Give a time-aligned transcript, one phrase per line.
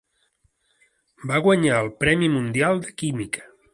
[1.31, 3.45] Va guanyar el Premi Mundial de Química.